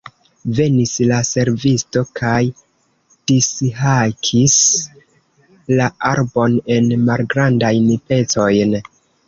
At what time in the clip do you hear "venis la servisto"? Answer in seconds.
0.59-2.01